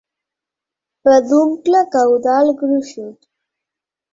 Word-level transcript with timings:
Peduncle 1.03 1.79
caudal 1.93 2.47
gruixut. 2.59 3.19